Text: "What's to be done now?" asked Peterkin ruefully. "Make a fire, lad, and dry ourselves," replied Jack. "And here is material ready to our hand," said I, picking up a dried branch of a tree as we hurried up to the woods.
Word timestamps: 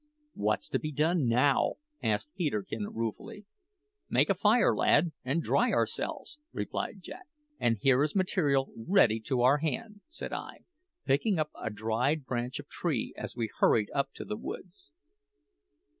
"What's 0.33 0.67
to 0.69 0.79
be 0.79 0.91
done 0.91 1.27
now?" 1.27 1.73
asked 2.01 2.33
Peterkin 2.35 2.87
ruefully. 2.91 3.45
"Make 4.09 4.31
a 4.31 4.33
fire, 4.33 4.75
lad, 4.75 5.11
and 5.23 5.43
dry 5.43 5.71
ourselves," 5.71 6.39
replied 6.51 7.03
Jack. 7.03 7.27
"And 7.59 7.77
here 7.77 8.01
is 8.01 8.15
material 8.15 8.73
ready 8.75 9.19
to 9.19 9.41
our 9.41 9.59
hand," 9.59 10.01
said 10.09 10.33
I, 10.33 10.63
picking 11.05 11.37
up 11.37 11.51
a 11.53 11.69
dried 11.69 12.25
branch 12.25 12.57
of 12.57 12.65
a 12.65 12.69
tree 12.69 13.13
as 13.15 13.35
we 13.35 13.51
hurried 13.59 13.91
up 13.93 14.11
to 14.15 14.25
the 14.25 14.37
woods. 14.37 14.89